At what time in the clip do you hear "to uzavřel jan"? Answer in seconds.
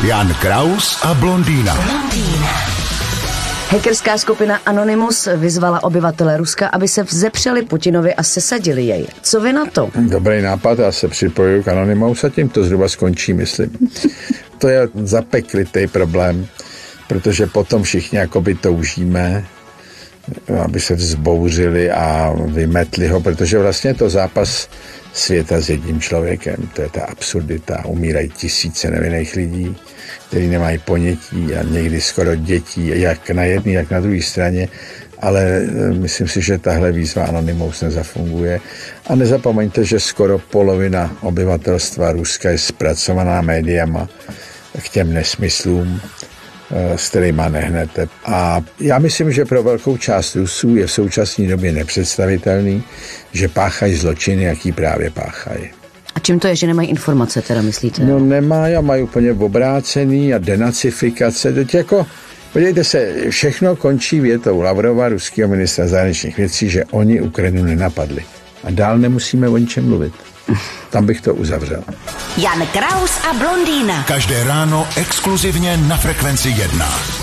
71.20-72.66